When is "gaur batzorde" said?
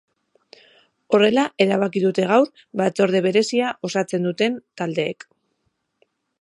2.33-3.23